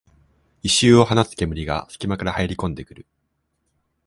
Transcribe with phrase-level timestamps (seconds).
[0.63, 3.05] 異臭を放つ煙がすき間から入りこんでくる